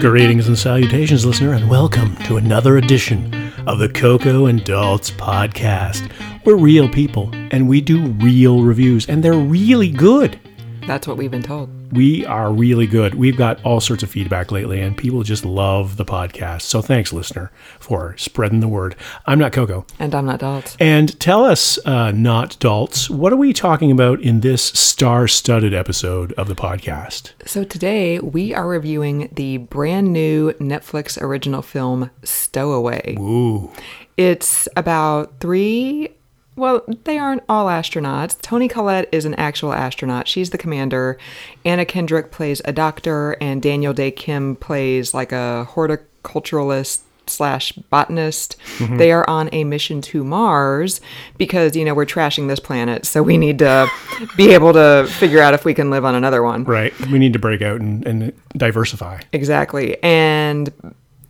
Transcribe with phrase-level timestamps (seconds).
[0.00, 6.12] Greetings and salutations, listener, and welcome to another edition of the Coco and Daltz podcast.
[6.44, 10.38] We're real people, and we do real reviews, and they're really good.
[10.86, 11.68] That's what we've been told.
[11.92, 13.14] We are really good.
[13.14, 16.62] We've got all sorts of feedback lately, and people just love the podcast.
[16.62, 18.96] So thanks, listener, for spreading the word.
[19.26, 19.84] I'm not Coco.
[19.98, 20.76] And I'm not Dalt.
[20.78, 25.74] And tell us, uh, not Daltz, what are we talking about in this star studded
[25.74, 27.32] episode of the podcast?
[27.44, 33.16] So today we are reviewing the brand new Netflix original film Stowaway.
[33.18, 33.72] Ooh.
[34.16, 36.15] It's about three.
[36.56, 38.40] Well, they aren't all astronauts.
[38.40, 40.26] Toni Collette is an actual astronaut.
[40.26, 41.18] She's the commander.
[41.64, 48.56] Anna Kendrick plays a doctor, and Daniel Dae Kim plays like a horticulturalist slash botanist.
[48.78, 48.96] Mm-hmm.
[48.96, 51.00] They are on a mission to Mars
[51.36, 53.04] because, you know, we're trashing this planet.
[53.04, 53.88] So we need to
[54.36, 56.64] be able to figure out if we can live on another one.
[56.64, 56.98] Right.
[57.08, 59.22] We need to break out and, and diversify.
[59.32, 60.02] Exactly.
[60.02, 60.72] And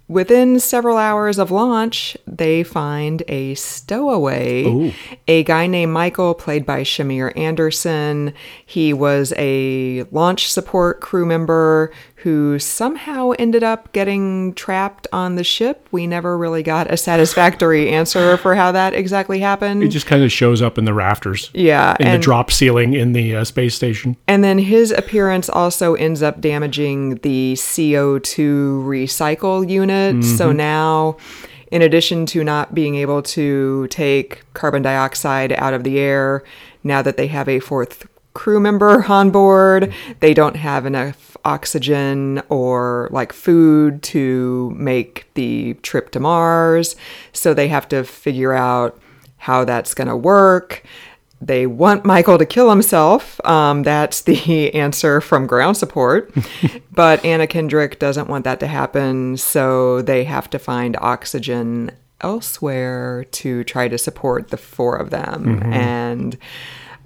[0.06, 4.64] within several hours of launch, they find a stowaway.
[4.64, 4.92] Ooh.
[5.28, 8.32] A guy named Michael, played by Shamir Anderson.
[8.64, 15.44] He was a launch support crew member who somehow ended up getting trapped on the
[15.44, 15.86] ship.
[15.92, 19.82] We never really got a satisfactory answer for how that exactly happened.
[19.84, 21.50] It just kind of shows up in the rafters.
[21.54, 21.96] yeah.
[22.00, 24.16] In the drop ceiling in the uh, space station.
[24.26, 30.24] And then his appearance also ends up damaging the CO2 recycle unit.
[30.24, 31.16] So now,
[31.70, 36.42] in addition to not being able to take carbon dioxide out of the air,
[36.84, 42.42] now that they have a fourth crew member on board, they don't have enough oxygen
[42.48, 46.96] or like food to make the trip to Mars.
[47.32, 49.00] So they have to figure out
[49.38, 50.84] how that's going to work.
[51.40, 53.44] They want Michael to kill himself.
[53.44, 56.32] Um, that's the answer from ground support.
[56.92, 61.92] but Anna Kendrick doesn't want that to happen, so they have to find oxygen
[62.22, 65.62] elsewhere to try to support the four of them.
[65.72, 66.38] And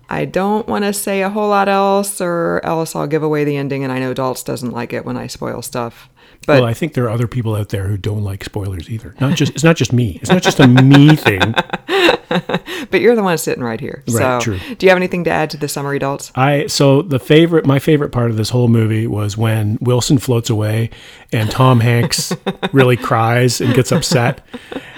[0.08, 3.56] I don't want to say a whole lot else, or else I'll give away the
[3.56, 3.84] ending.
[3.84, 6.08] And I know Daltz doesn't like it when I spoil stuff.
[6.46, 9.14] But well, I think there are other people out there who don't like spoilers either.
[9.20, 10.18] Not just it's not just me.
[10.22, 11.54] It's not just a me thing.
[12.90, 14.02] but you're the one sitting right here.
[14.08, 14.58] Right, so, true.
[14.76, 16.30] do you have anything to add to the summary, Daltz?
[16.36, 20.48] I so the favorite my favorite part of this whole movie was when Wilson floats
[20.48, 20.90] away
[21.32, 22.32] and Tom Hanks
[22.72, 24.46] really cries and gets upset,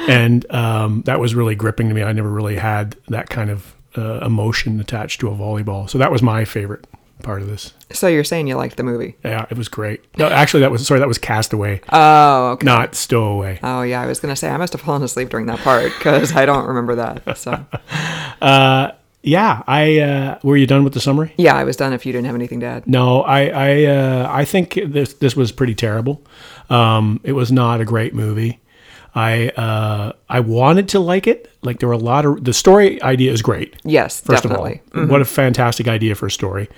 [0.09, 2.03] and um, that was really gripping to me.
[2.03, 6.13] I never really had that kind of uh, emotion attached to a volleyball, so that
[6.13, 6.87] was my favorite
[7.23, 7.73] part of this.
[7.91, 9.17] So you're saying you liked the movie?
[9.25, 10.01] Yeah, it was great.
[10.19, 12.65] No, actually, that was sorry, that was Castaway, Oh, okay.
[12.65, 13.59] not Stowaway.
[13.63, 16.35] Oh yeah, I was gonna say I must have fallen asleep during that part because
[16.37, 17.39] I don't remember that.
[17.39, 17.65] So
[19.25, 21.33] Yeah, I uh, were you done with the summary?
[21.37, 21.93] yeah, I was done.
[21.93, 25.37] If you didn't have anything to add, No, I I uh, I think this this
[25.37, 26.23] was pretty terrible.
[26.69, 28.59] Um, it was not a great movie.
[29.15, 31.49] I uh, I wanted to like it.
[31.63, 33.77] Like there were a lot of the story idea is great.
[33.85, 34.81] yes, First definitely.
[34.93, 36.69] of all, what a fantastic idea for a story.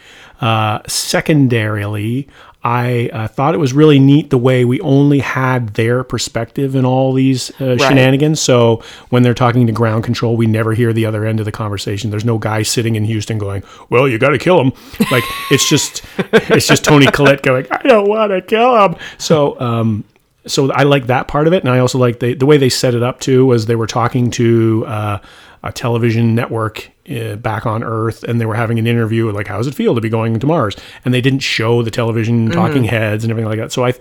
[0.41, 2.29] Uh, secondarily,
[2.65, 6.87] I uh, thought it was really neat the way we only had their perspective in
[6.87, 8.41] all these uh, shenanigans.
[8.41, 11.53] So when they're talking to ground control, we never hear the other end of the
[11.53, 12.11] conversation.
[12.11, 14.73] There's no guy sitting in Houston going, "Well, you got to kill him."
[15.11, 19.61] Like it's just it's just Toni Collette going, "I don't want to kill him." So.
[19.61, 20.05] Um,
[20.47, 22.69] so I like that part of it, and I also like the the way they
[22.69, 23.47] set it up too.
[23.47, 25.19] Was they were talking to uh,
[25.63, 29.57] a television network uh, back on Earth, and they were having an interview like, "How
[29.57, 32.85] does it feel to be going to Mars?" And they didn't show the television talking
[32.85, 33.73] heads and everything like that.
[33.73, 33.93] So I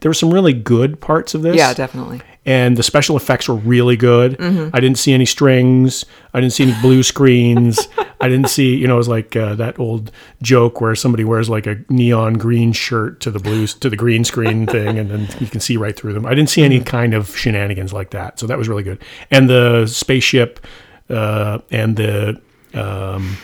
[0.00, 1.56] there were some really good parts of this.
[1.56, 2.20] Yeah, definitely.
[2.46, 4.38] And the special effects were really good.
[4.38, 4.74] Mm-hmm.
[4.74, 6.06] I didn't see any strings.
[6.32, 7.88] I didn't see any blue screens.
[8.20, 10.12] I didn't see, you know, it was like uh, that old
[10.42, 14.24] joke where somebody wears like a neon green shirt to the blue to the green
[14.24, 16.24] screen thing, and then you can see right through them.
[16.24, 19.02] I didn't see any kind of shenanigans like that, so that was really good.
[19.30, 20.64] And the spaceship
[21.10, 22.40] uh, and the
[22.74, 23.36] um,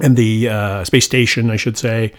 [0.00, 2.12] and the uh, space station, I should say,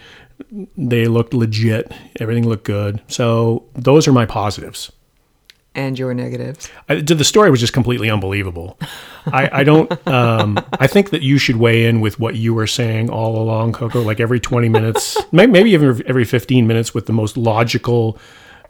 [0.76, 1.92] they looked legit.
[2.18, 3.02] Everything looked good.
[3.08, 4.90] So those are my positives.
[5.78, 6.68] And your negatives.
[6.88, 8.76] I, the story was just completely unbelievable.
[9.26, 10.08] I, I don't.
[10.08, 13.74] Um, I think that you should weigh in with what you were saying all along,
[13.74, 14.02] Coco.
[14.02, 18.18] Like every twenty minutes, maybe even every fifteen minutes, with the most logical,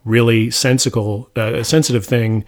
[0.05, 2.44] really sensible, uh, sensitive thing,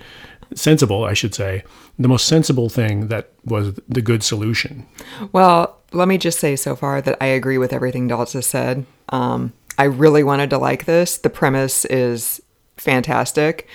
[0.55, 1.65] sensible, I should say,
[1.99, 4.87] the most sensible thing that was the good solution.
[5.33, 8.85] Well, let me just say so far that I agree with everything Daltz has said.
[9.09, 11.17] Um, I really wanted to like this.
[11.17, 12.43] The premise is
[12.77, 13.69] fantastic,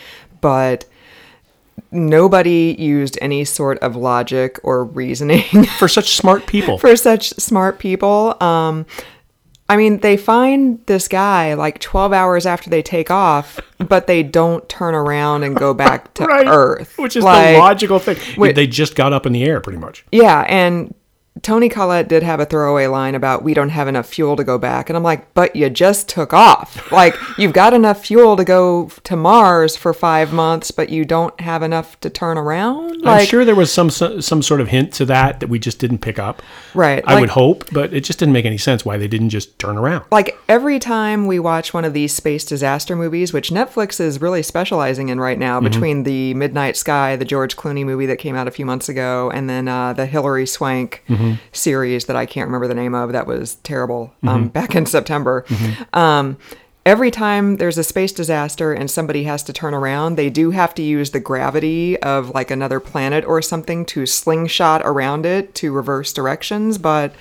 [0.45, 0.85] but
[1.91, 5.41] nobody used any sort of logic or reasoning
[5.79, 8.37] For such smart people, for such smart people.
[8.43, 8.85] Um,
[9.67, 14.21] I mean, they find this guy like 12 hours after they take off, but they
[14.21, 16.95] don't turn around and go back to Earth.
[16.99, 18.17] Which is Like, the logical thing.
[18.37, 20.05] wait- they just got up in the air, pretty much.
[20.11, 20.93] Yeah, and
[21.45, 24.57] Toni Collette did have a throwaway line about we don't have enough fuel to go
[24.57, 24.89] back.
[24.89, 26.81] And I'm like, but you just took off.
[26.95, 31.37] Like, you've got enough fuel to go to Mars for five months, but you don't
[31.41, 33.01] have enough to turn around?
[33.01, 35.77] Like, I'm sure there was some some sort of hint to that that we just
[35.79, 36.41] didn't pick up.
[36.73, 39.29] Right, I like- would hope, but it just didn't make any sense why they didn't
[39.29, 40.05] just turn around.
[40.11, 44.41] like every time we watch one of these space disaster movies, which Netflix is really
[44.43, 48.47] specializing in right now, between the Midnight Sky, the George Clooney movie that came out
[48.47, 51.03] a few months ago, and then uh, the Hilary Swank
[51.51, 55.45] series that I can't remember the name of that was terrible um, back in September.
[55.93, 56.37] Um,
[56.85, 60.73] every time there's a space disaster and somebody has to turn around, they do have
[60.75, 65.71] to use the gravity of like another planet or something to slingshot around it to
[65.71, 67.13] reverse directions, but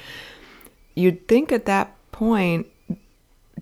[0.94, 2.66] you'd think at that point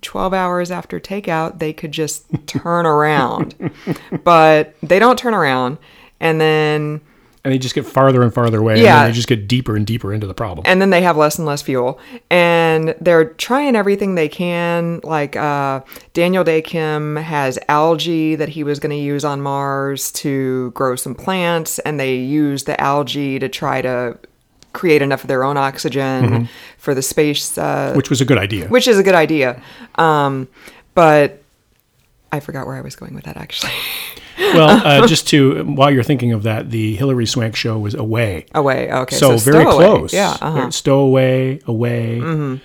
[0.02, 3.54] 12 hours after takeout they could just turn around.
[4.24, 5.78] But they don't turn around
[6.20, 7.00] and then
[7.44, 8.80] And they just get farther and farther away.
[8.82, 9.00] Yeah.
[9.02, 10.64] And they just get deeper and deeper into the problem.
[10.66, 11.98] and then they have less and less fuel
[12.30, 15.80] and they're trying everything they can like uh,
[16.12, 20.94] daniel dae kim has algae that he was going to use on mars to grow
[20.94, 24.16] some plants and they use the algae to try to
[24.72, 26.48] create enough of their own oxygen
[26.78, 28.68] for the space uh, which was a good idea.
[28.68, 29.60] which is a good idea.
[29.96, 30.48] Um,
[30.94, 31.41] but
[32.32, 33.72] I forgot where I was going with that actually.
[34.38, 38.46] well, uh, just to while you're thinking of that, the Hilary Swank show was away.
[38.54, 38.90] Away.
[38.90, 39.16] Okay.
[39.16, 39.84] so, very stowaway.
[39.86, 40.12] close.
[40.12, 40.36] Yeah.
[40.40, 40.70] Uh-huh.
[40.70, 42.58] Stowaway, away.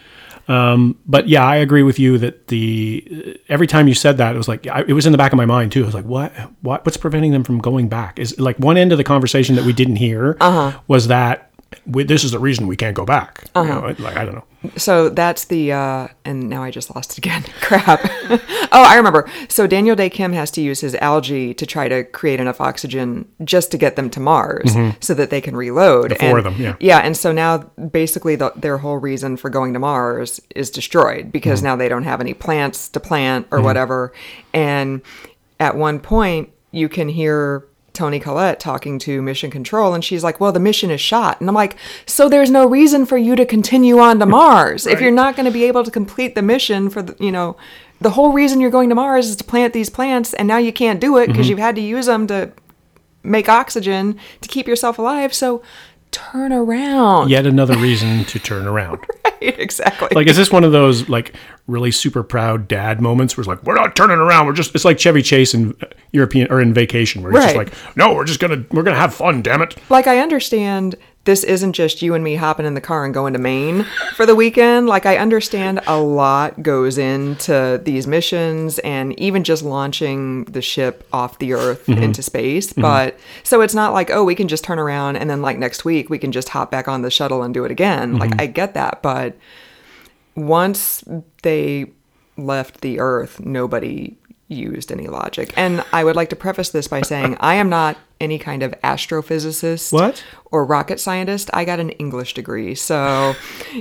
[0.50, 4.38] Um, but yeah, I agree with you that the every time you said that, it
[4.38, 5.84] was like I, it was in the back of my mind too.
[5.84, 6.31] I was like, what,
[6.62, 8.18] what, what's preventing them from going back?
[8.18, 10.80] Is like one end of the conversation that we didn't hear Uh-huh.
[10.88, 11.47] was that
[11.86, 13.46] we, this is the reason we can't go back.
[13.56, 14.44] You know, like I don't know.
[14.75, 17.44] So that's the uh, and now I just lost it again.
[17.62, 18.02] Crap.
[18.72, 19.30] oh, I remember.
[19.50, 23.28] So Daniel Dae Kim has to use his algae to try to create enough oxygen
[23.44, 26.12] just to get them to Mars, so that they can reload.
[26.12, 26.14] Mm-hmm.
[26.14, 26.75] The four and, of them, yeah.
[26.80, 27.60] Yeah, and so now
[27.92, 31.66] basically the, their whole reason for going to Mars is destroyed because Mm-hmm.
[31.66, 34.14] now they don't have any plants to plant or whatever.
[34.54, 35.02] And
[35.60, 37.66] at one point, you can hear.
[37.98, 41.50] Toni Collette talking to Mission Control, and she's like, "Well, the mission is shot," and
[41.50, 45.12] I'm like, "So there's no reason for you to continue on to Mars if you're
[45.12, 47.58] not going to be able to complete the mission for the, you know,
[48.00, 50.72] the whole reason you're going to Mars is to plant these plants, and now you
[50.72, 51.52] can't do it because mm-hmm.
[51.52, 52.52] you've had to use them to
[53.24, 55.34] make oxygen to keep yourself alive.
[55.34, 55.64] So
[56.12, 57.30] turn around.
[57.30, 59.00] Yet another reason to turn around.
[59.42, 60.10] exactly.
[60.13, 61.34] Like, is this one of those like
[61.68, 64.48] really super proud dad moments where it's like, we're not turning around.
[64.48, 67.56] We're just, it's like Chevy Chase in uh, European or in vacation where it's just
[67.56, 69.75] like, no, we're just going to, we're going to have fun, damn it.
[69.89, 70.95] like I understand
[71.28, 73.86] this isn't just you and me hopping in the car and going to Maine
[74.16, 74.88] for the weekend.
[74.88, 81.06] Like I understand a lot goes into these missions and even just launching the ship
[81.12, 82.02] off the earth mm-hmm.
[82.02, 82.72] into space.
[82.72, 82.82] Mm-hmm.
[82.82, 85.84] But so it's not like, oh, we can just turn around and then like next
[85.84, 88.18] week we can just hop back on the shuttle and do it again.
[88.18, 88.42] Like mm-hmm.
[88.42, 89.36] I get that, but
[90.36, 91.04] once
[91.44, 91.92] they
[92.38, 94.16] left the earth, nobody
[94.48, 95.54] used any logic.
[95.58, 98.72] And I would like to preface this by saying I am not any kind of
[98.84, 100.24] astrophysicist What?
[100.52, 101.50] or rocket scientist.
[101.54, 102.74] I got an English degree.
[102.76, 103.36] So,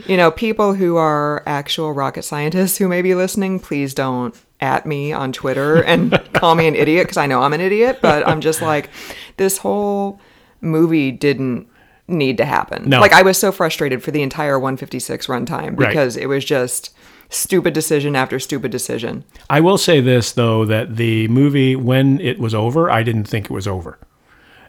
[0.07, 4.87] you know, people who are actual rocket scientists who may be listening, please don't at
[4.87, 8.26] me on Twitter and call me an idiot because I know I'm an idiot, but
[8.26, 8.90] I'm just like
[9.37, 10.21] this whole
[10.61, 11.69] movie didn't
[12.09, 12.88] need to happen.
[12.88, 13.00] No.
[13.00, 15.88] Like I was so frustrated for the entire 156 runtime Right.
[15.88, 16.95] because it was just
[17.28, 19.25] stupid decision after stupid decision.
[19.50, 23.47] I will say this though that the movie when it was over, I didn't think
[23.47, 23.99] it was over.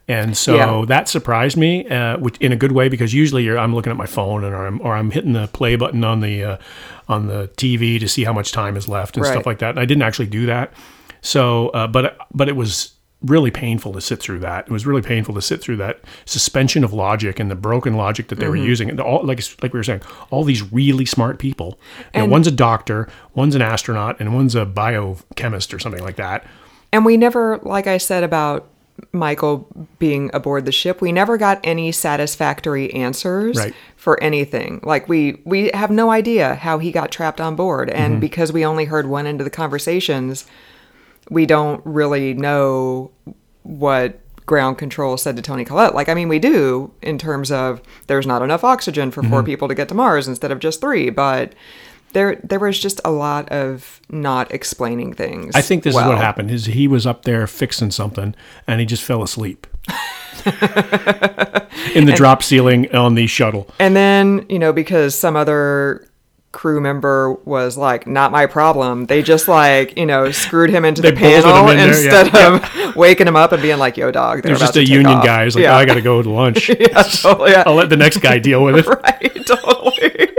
[0.10, 0.86] And so Yeah.
[0.86, 3.98] that surprised me, uh, which in a good way because usually you're, I'm looking at
[3.98, 6.58] my phone and or I'm or I'm hitting the play button on the uh,
[7.10, 9.32] on the TV to see how much time is left and Right.
[9.34, 9.72] stuff like that.
[9.72, 10.72] And I didn't actually do that.
[11.22, 12.94] So, uh, but but it was
[13.24, 14.66] really painful to sit through that.
[14.68, 18.28] It was really painful to sit through that suspension of logic and the broken logic
[18.28, 18.90] that they were using.
[18.90, 21.80] And all like like we were saying, all these really smart people.
[21.98, 26.04] You know, And- one's a doctor, one's an astronaut, and one's a biochemist or something
[26.04, 26.46] like that.
[26.94, 28.68] And we never, like I said about
[29.12, 29.68] Michael
[30.00, 33.74] being aboard the ship, we never got any satisfactory answers Right.
[33.96, 34.80] for anything.
[34.84, 38.20] Like we we have no idea how he got trapped on board, and Mm-hmm.
[38.22, 40.46] because we only heard one end of the conversations,
[41.30, 43.12] we don't really know
[43.64, 45.94] what ground control said to Toni Collette.
[45.94, 49.32] Like I mean, we do in terms of there's not enough oxygen for Mm-hmm.
[49.32, 51.54] 4 people to get to Mars instead of just three, but.
[52.14, 55.54] There, there was just a lot of not explaining things.
[55.54, 56.50] I think this is what happened.
[56.50, 58.34] Is he was up there fixing something
[58.66, 59.68] and he just fell asleep
[61.94, 63.70] in the drop ceiling on the shuttle.
[63.78, 66.08] And then, you know, because some other
[66.58, 71.04] crew member was like, "Not my problem." They just like you know screwed him into
[71.04, 72.56] the panel in there, instead yeah.
[72.56, 75.44] of waking him up and being like, "Yo, dog." There's just a union off." guy
[75.44, 75.76] who's like, yeah.
[75.76, 76.70] oh, I got to go to lunch.
[76.80, 77.52] yeah, totally.
[77.52, 77.64] Yeah.
[77.68, 78.88] I'll let the next guy deal with it.
[79.04, 80.30] right, totally.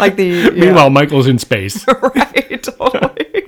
[0.00, 1.86] like the Meanwhile, Michael's in space.
[1.86, 3.44] right, totally.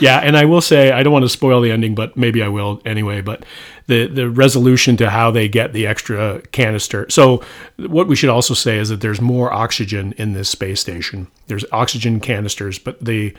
[0.00, 2.48] yeah, and I will say I don't want to spoil the ending, but maybe I
[2.48, 3.20] will anyway.
[3.20, 3.44] But
[3.88, 7.06] the the resolution to how they get the extra canister.
[7.10, 7.42] So
[7.76, 11.26] what we should also say is that there's more oxygen in this space station.
[11.48, 13.34] There's oxygen canisters, but the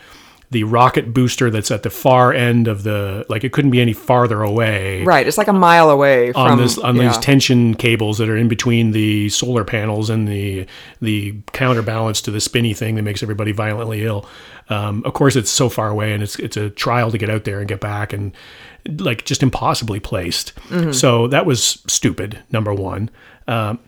[0.52, 3.94] the rocket booster that's at the far end of the like it couldn't be any
[3.94, 7.08] farther away right, it's like a mile away from on this on yeah.
[7.08, 10.66] these tension cables that are in between the solar panels and the
[11.02, 14.28] the counterbalance to the spinny thing that makes everybody violently ill.
[14.70, 17.44] Um, of course, it's so far away, and it's it's a trial to get out
[17.44, 18.34] there and get back, and
[18.98, 20.56] like just impossibly placed.
[20.70, 20.92] Mm-hmm.
[20.92, 22.40] So that was stupid.
[22.52, 23.10] Number one.
[23.48, 23.80] Um,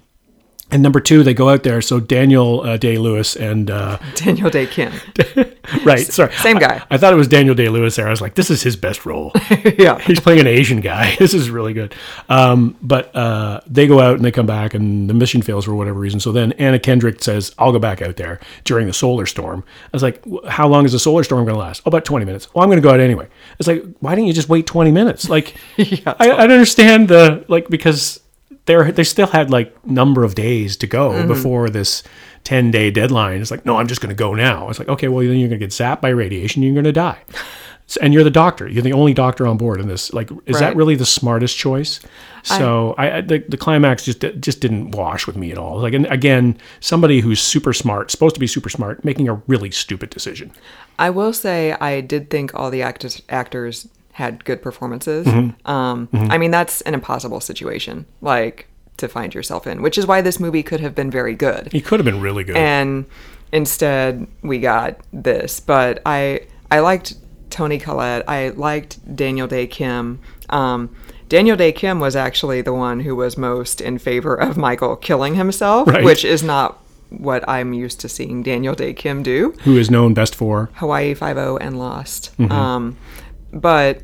[0.72, 1.82] and number two, they go out there.
[1.82, 4.94] So Daniel uh, Day Lewis and uh, Daniel Dae Kim.
[5.84, 6.82] right, sorry, Same guy.
[6.90, 8.08] I thought it was Daniel Day Lewis there.
[8.08, 9.32] I was like, this is his best role.
[9.78, 10.00] yeah.
[10.00, 11.16] He's playing an Asian guy.
[11.18, 11.94] This is really good.
[12.30, 15.76] Um, but uh, they go out and they come back, and the mission fails for
[15.76, 16.20] whatever reason.
[16.20, 19.90] So then Anna Kendrick says, "I'll go back out there during the solar storm." I
[19.94, 22.54] was like, "How long is the solar storm going to last?" Oh, about twenty minutes.
[22.54, 23.28] Well, I'm going to go out anyway.
[23.60, 25.30] It's like, why didn't you just wait twenty minutes?
[25.30, 28.22] Like, I, I don't understand the like because
[28.66, 31.28] they're they still had like number of days to go mm-hmm.
[31.28, 32.04] before this
[32.44, 33.42] 10 day deadline.
[33.42, 34.70] It's like no i'm just going to go now.
[34.70, 36.92] It's like okay well then you're going to get zapped by radiation you're going to
[36.92, 37.20] die
[38.02, 38.68] and you're the doctor.
[38.68, 40.14] You're the only doctor on board in this.
[40.14, 42.00] Like is that really the smartest choice?
[42.44, 45.80] So I, I the, the climax just just didn't wash with me at all.
[45.80, 49.72] Like and again somebody who's super smart supposed to be super smart making a really
[49.72, 50.52] stupid decision.
[51.00, 55.26] I will say I did think all the actors actors had good performances.
[55.28, 55.70] Mm-hmm.
[55.70, 60.22] Um, I mean, that's an impossible situation, like to find yourself in, which is why
[60.22, 61.70] this movie could have been very good.
[61.72, 63.06] he could have been really good And
[63.52, 65.60] instead, we got this.
[65.60, 67.16] But I I liked
[67.50, 68.24] Toni Collette.
[68.30, 70.20] I liked Daniel Dae Kim.
[70.50, 70.96] Um,
[71.30, 75.36] Daniel Dae Kim was actually the one who was most in favor of Michael killing
[75.36, 76.04] himself, Right.
[76.04, 76.78] which is not
[77.10, 79.54] what I'm used to seeing Daniel Dae Kim do.
[79.64, 82.32] who is known best for Hawaii Five O and Lost.
[82.52, 82.98] Um,
[83.52, 84.02] but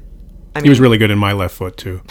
[0.56, 2.02] I he was really good in my left foot too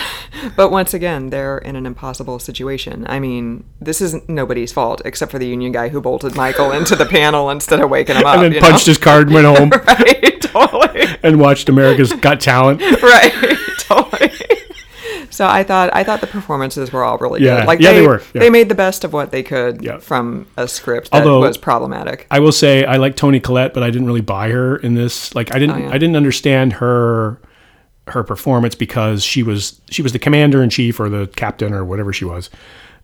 [0.56, 3.06] but once again, they're in an impossible situation.
[3.08, 6.96] I mean, this isn't nobody's fault except for the union guy who bolted Michael into
[6.96, 8.38] the panel instead of waking him up.
[8.38, 8.90] and then punched know?
[8.90, 14.30] his card and went home right, totally, and watched america's got talent right, totally.
[15.36, 17.66] So I thought I thought the performances were all really Yeah, good.
[17.66, 18.40] Like yeah, they, they were, yeah.
[18.40, 19.98] They made the best of what they could Yeah.
[19.98, 22.26] from a script that Although- was problematic.
[22.30, 25.34] I will say I like Toni Collette, but I didn't really buy her in this.
[25.34, 25.88] Like I didn't Oh.
[25.90, 27.38] I didn't understand her
[28.08, 31.84] her performance because she was she was the commander in chief or the captain or
[31.84, 32.48] whatever she was,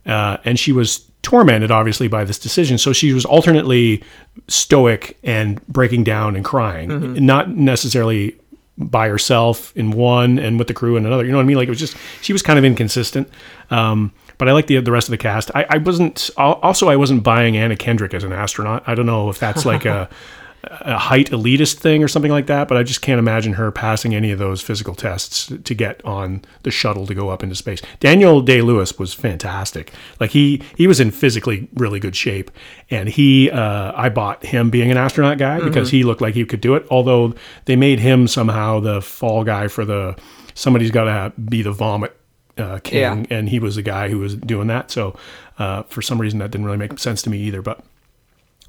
[0.07, 2.77] uh, and she was tormented obviously by this decision.
[2.77, 4.01] So she was alternately
[4.47, 7.25] stoic and breaking down and crying, Mm-hmm.
[7.25, 8.35] not necessarily
[8.77, 11.23] by herself in one and with the crew in another.
[11.23, 11.57] You know what I mean?
[11.57, 13.29] Like it was just she was kind of inconsistent.
[13.69, 15.51] Um, but I like the the rest of the cast.
[15.55, 18.83] I, I wasn't also I wasn't buying Anna Kendrick as an astronaut.
[18.87, 20.09] I don't know if that's like a
[20.65, 24.15] a height elitist thing or something like that, but I just can't imagine her passing
[24.15, 27.81] any of those physical tests to get on the shuttle to go up into space.
[27.99, 29.91] Daniel Day Lewis was fantastic.
[30.19, 32.49] Like he he was in physically really good shape,
[32.89, 36.45] and he uh, I bought him being an astronaut guy because he looked like he
[36.45, 36.85] could do it.
[36.89, 37.33] Although
[37.65, 40.15] they made him somehow the fall guy for the
[40.53, 42.15] somebody's got to be the vomit
[42.57, 43.23] uh, king, Yeah.
[43.37, 44.91] and he was the guy who was doing that.
[44.91, 45.17] So
[45.59, 47.83] uh, for some reason that didn't really make sense to me either, but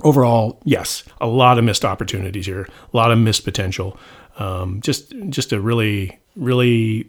[0.02, 3.98] overall, yes, a lot of missed opportunities here, a lot of missed potential.
[4.38, 7.08] Um, just just a really really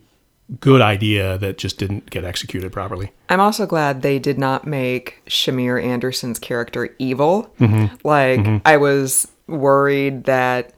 [0.60, 3.12] good idea that just didn't get executed properly.
[3.30, 7.52] I'm also glad they did not make Shamir Anderson's character evil.
[7.60, 7.96] Mm-hmm.
[8.08, 10.75] Like I was worried that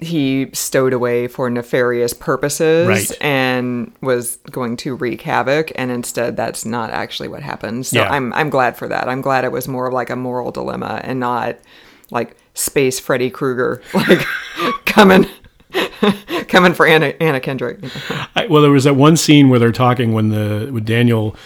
[0.00, 3.18] he stowed away for nefarious purposes Right.
[3.22, 7.86] and was going to wreak havoc and instead that's not actually what happened.
[7.86, 8.10] So Yeah.
[8.10, 9.08] I'm I'm glad for that.
[9.08, 11.56] I'm glad it was more of like a moral dilemma and not
[12.10, 14.24] like space Freddy Krueger like
[14.84, 15.26] coming
[16.48, 17.78] coming for Anna Anna Kendrick.
[18.36, 21.36] I, well, there was that one scene where they're talking when the with Daniel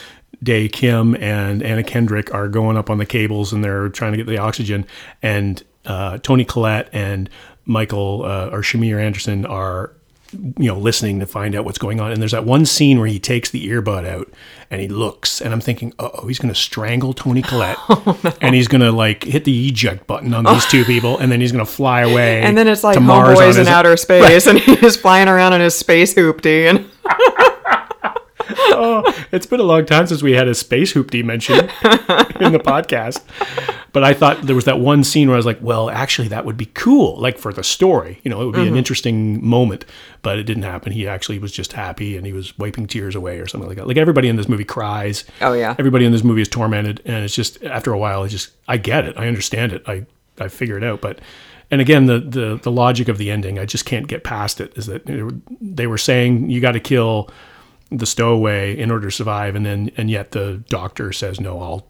[0.42, 4.16] Dae Kim and Anna Kendrick are going up on the cables and they're trying to
[4.18, 4.86] get the oxygen,
[5.22, 7.30] and uh, Toni Collette and
[7.68, 9.92] Michael uh, or Shamir Anderson are
[10.32, 12.10] you know listening to find out what's going on.
[12.12, 14.28] And there's that one scene where he takes the earbud out
[14.70, 17.78] and he looks, and I'm thinking, oh, he's going to strangle Toni Collette,
[18.42, 21.40] and he's going to like hit the eject button on these two people, and then
[21.40, 22.42] he's going to fly away.
[22.42, 25.54] And then it's like to Mars homeboys in his- outer space, and he's flying around
[25.54, 26.84] in his space hoopty, and
[28.58, 32.60] oh, it's been a long time since we had a space hoopty mention in the
[32.64, 33.22] podcast.
[33.92, 36.44] But I thought there was that one scene where I was like, well, actually, that
[36.44, 38.20] would be cool, like for the story.
[38.22, 38.72] You know, it would be Mm-hmm.
[38.72, 39.84] an interesting moment.
[40.22, 40.92] But it didn't happen.
[40.92, 43.86] He actually was just happy and he was wiping tears away or something like that.
[43.86, 45.24] Like everybody in this movie cries.
[45.40, 45.74] Oh, yeah.
[45.78, 48.76] Everybody in this movie is tormented, and it's just after a while, I just I
[48.76, 50.06] get it, I understand it, I
[50.38, 51.00] I figure it out.
[51.00, 51.20] But
[51.70, 54.76] and again, the the the logic of the ending, I just can't get past it.
[54.76, 55.02] Is that
[55.60, 57.30] they were saying you got to kill
[57.90, 61.86] the stowaway in order to survive, and then and yet the doctor says no, I'll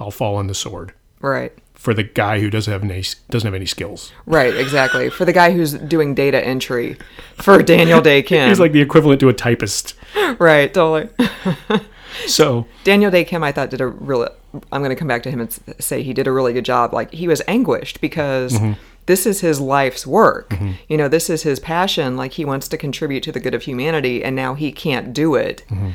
[0.00, 1.52] I'll fall on the sword Right.
[1.74, 4.12] for the guy who doesn't have any doesn't have any skills.
[4.26, 5.08] Right, exactly.
[5.10, 6.96] For the guy who's doing data entry
[7.36, 8.48] for Daniel Dae Kim.
[8.48, 9.94] He's like the equivalent to a typist.
[10.38, 11.08] right, totally.
[12.26, 14.28] So Daniel Dae Kim, I thought did a really.
[14.72, 16.94] I'm going to come back to him and say he did a really good job.
[16.94, 18.72] Like he was anguished because Mm-hmm.
[19.06, 20.52] This is his life's work.
[20.88, 22.16] You know, this is his passion.
[22.16, 25.34] Like he wants to contribute to the good of humanity, and now he can't do
[25.36, 25.64] it.
[25.70, 25.90] Mm-hmm.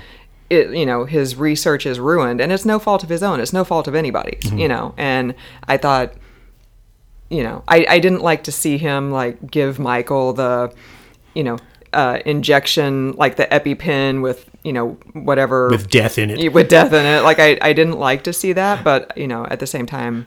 [0.50, 3.40] It, you know, his research is ruined, and it's no fault of his own.
[3.40, 4.44] It's no fault of anybody's.
[4.44, 4.58] Mm-hmm.
[4.58, 5.36] You know, and
[5.68, 6.14] I thought,
[7.30, 10.74] you know, I I didn't like to see him like give Michael the,
[11.36, 11.58] you know.
[11.94, 16.94] Uh, injection like the EpiPen with you know whatever with death in it, with death
[16.94, 17.22] in it.
[17.22, 20.26] Like I, I didn't like to see that, but you know, at the same time,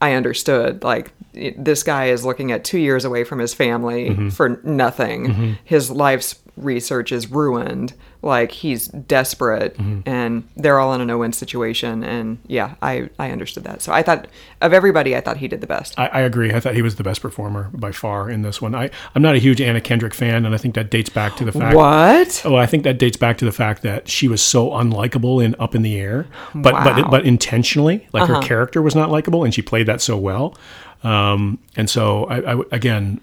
[0.00, 0.84] I understood.
[0.84, 4.28] Like this guy is looking at two years away from his family mm-hmm.
[4.30, 5.26] for nothing.
[5.26, 5.52] Mm-hmm.
[5.64, 7.94] His life's research is ruined.
[8.20, 10.00] Like he's desperate, mm-hmm.
[10.04, 12.02] and they're all in a no-win situation.
[12.02, 13.80] And yeah, I, I understood that.
[13.80, 14.26] So I thought
[14.60, 15.96] of everybody, I thought he did the best.
[15.96, 16.52] I, I agree.
[16.52, 18.74] I thought he was the best performer by far in this one.
[18.74, 21.44] I, I'm not a huge Anna Kendrick fan, and I think that dates back to
[21.44, 21.76] the fact.
[21.76, 22.42] What?
[22.44, 25.54] Oh, I think that dates back to the fact that she was so unlikable in
[25.60, 26.80] Up in the Air, but Wow.
[26.80, 27.02] Uh-huh.
[27.02, 28.42] but but intentionally, like her uh-huh.
[28.46, 30.56] character was not likable, and she played that so well.
[31.04, 33.20] Um, and so I, I again,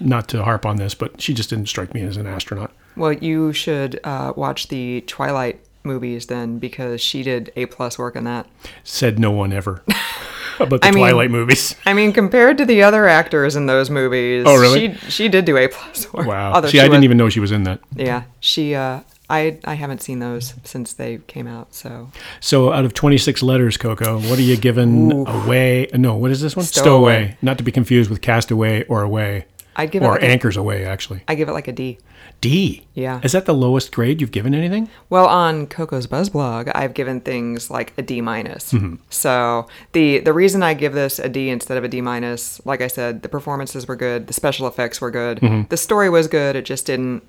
[0.00, 2.72] not to harp on this, but she just didn't strike me as an astronaut.
[2.96, 8.16] Well, you should uh, watch the Twilight movies then, because she did a plus work
[8.16, 8.46] in that.
[8.84, 9.82] Said no one ever
[10.60, 11.74] about the I mean- Twilight movies.
[11.86, 14.94] I mean, compared to the other actors in those movies, Oh, really?
[14.94, 16.26] She she did do a plus work.
[16.26, 16.52] Wow.
[16.54, 17.80] Although See, I didn't was- even know she was in that.
[17.94, 18.74] Yeah, she.
[18.74, 21.74] Uh, I I haven't seen those since they came out.
[21.74, 22.10] So
[22.40, 25.88] So, out of 26 letters, Coco, what are you giving away?
[25.94, 26.64] No, what is this one?
[26.64, 27.36] Stowaway.
[27.42, 29.46] Not to be confused with castaway or away.
[29.76, 31.22] I'd give it or like a- anchors away, actually.
[31.28, 31.98] I give it like a D.
[32.40, 32.84] D.
[32.94, 33.20] Yeah.
[33.22, 34.88] Is that the lowest grade you've given anything?
[35.08, 38.72] Well, on Coco's Buzz blog, I've given things like a D minus.
[38.72, 38.96] Mm-hmm.
[39.10, 42.80] So the the reason I give this a D instead of a D minus, like
[42.80, 45.38] I said, the performances were good, the special effects were good,
[45.68, 46.56] the story was good.
[46.56, 47.22] It just didn't.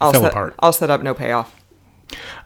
[0.00, 0.12] All.
[0.12, 0.54] Fell set, apart.
[0.58, 1.54] All set up, no payoff.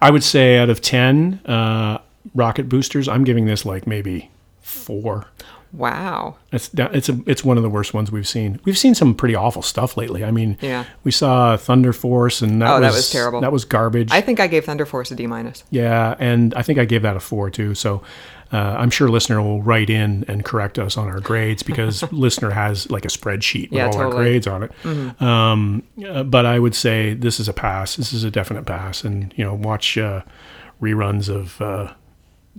[0.00, 1.98] I would say out of 10 uh,
[2.34, 4.30] rocket boosters, I'm giving this like maybe
[4.60, 5.26] four.
[5.72, 6.36] Wow.
[6.52, 8.60] It's it's a it's one of the worst ones we've seen.
[8.64, 10.24] We've seen some pretty awful stuff lately.
[10.24, 10.84] I mean, Yeah.
[11.04, 13.40] we saw Thunder Force, and that Oh, was that was terrible.
[13.40, 14.10] That was garbage.
[14.12, 15.64] I think I gave Thunder Force a D minus.
[15.70, 17.74] Yeah, and I think I gave that a four too.
[17.74, 18.00] So
[18.52, 22.50] uh, I'm sure listener will write in and correct us on our grades because listener
[22.50, 24.72] has like a spreadsheet with Yeah, all our grades on it.
[25.22, 27.96] Um, uh, but I would say this is a pass.
[27.96, 30.22] This is a definite pass, and you know, watch uh,
[30.80, 31.92] reruns of uh,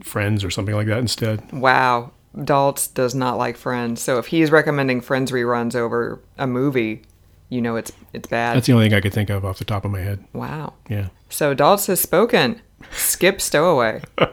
[0.04, 1.52] Friends or something like that instead.
[1.52, 2.12] Wow.
[2.36, 4.02] Daltz does not like Friends.
[4.02, 7.02] So if he's recommending Friends reruns over a movie,
[7.50, 8.56] you know it's it's bad.
[8.56, 10.24] That's the only thing I could think of off the top of my head.
[10.34, 10.74] wow.
[10.90, 12.62] Yeah, So Daltz has spoken.
[12.92, 14.02] Skip Stowaway.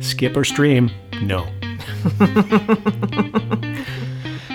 [0.00, 0.90] skip or stream?
[1.22, 1.46] No.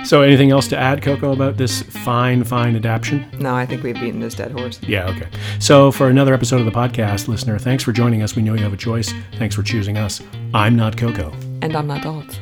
[0.06, 3.26] so, anything else to add, Coco, about this fine, fine adaptation?
[3.40, 4.80] No, I think we've beaten this dead horse.
[4.84, 5.28] Yeah, okay.
[5.60, 8.36] So, for another episode of the podcast, listener, thanks for joining us.
[8.36, 9.14] We know you have a choice.
[9.38, 10.22] Thanks for choosing us.
[10.54, 11.32] I'm not Coco.
[11.62, 12.38] And I'm not Daltz.